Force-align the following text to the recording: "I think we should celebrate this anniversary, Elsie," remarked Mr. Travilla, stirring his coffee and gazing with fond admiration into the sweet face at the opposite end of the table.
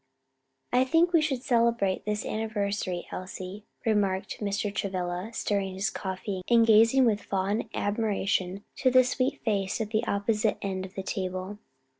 "I 0.73 0.83
think 0.83 1.13
we 1.13 1.21
should 1.21 1.43
celebrate 1.43 2.05
this 2.05 2.25
anniversary, 2.25 3.07
Elsie," 3.11 3.65
remarked 3.85 4.39
Mr. 4.39 4.73
Travilla, 4.73 5.29
stirring 5.31 5.75
his 5.75 5.91
coffee 5.91 6.41
and 6.49 6.65
gazing 6.65 7.05
with 7.05 7.21
fond 7.21 7.69
admiration 7.75 8.63
into 8.75 8.89
the 8.89 9.03
sweet 9.03 9.43
face 9.43 9.79
at 9.79 9.91
the 9.91 10.03
opposite 10.07 10.57
end 10.63 10.87
of 10.87 10.95
the 10.95 11.03
table. 11.03 11.59